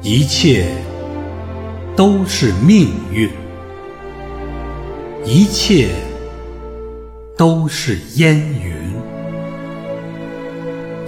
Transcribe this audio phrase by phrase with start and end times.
[0.00, 0.66] 一切
[1.96, 3.28] 都是命运，
[5.24, 5.88] 一切
[7.36, 8.72] 都是烟云，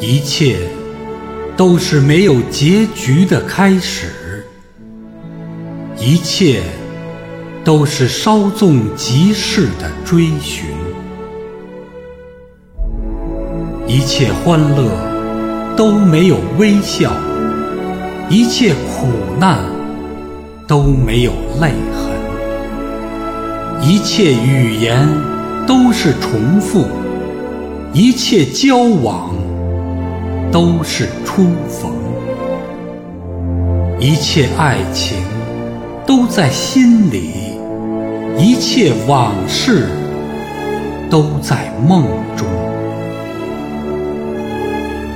[0.00, 0.56] 一切
[1.56, 4.44] 都是没有结局的开始，
[5.96, 6.60] 一切
[7.62, 10.64] 都是稍纵即逝的追寻，
[13.86, 14.90] 一切欢乐
[15.76, 17.12] 都没有微笑。
[18.32, 19.08] 一切苦
[19.40, 19.58] 难
[20.68, 22.12] 都没有泪痕，
[23.82, 24.96] 一切语言
[25.66, 26.84] 都是重复，
[27.92, 29.34] 一切交往
[30.52, 31.90] 都是初逢，
[33.98, 35.16] 一切爱情
[36.06, 37.32] 都在心里，
[38.38, 39.88] 一切往事
[41.10, 42.04] 都在梦
[42.36, 42.46] 中，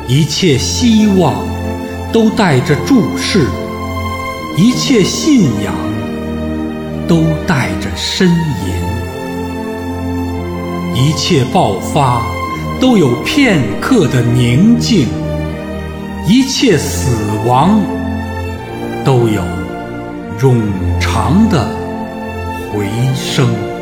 [0.09, 1.54] 一切希望。
[2.15, 3.49] 都带着注视，
[4.57, 5.75] 一切信仰
[7.09, 8.73] 都带着呻吟，
[10.95, 12.23] 一切爆发
[12.81, 15.09] 都有片刻的宁静，
[16.29, 17.17] 一切死
[17.49, 17.81] 亡
[19.05, 19.43] 都有
[20.39, 20.63] 冗
[21.01, 21.69] 长的
[22.73, 23.74] 回声。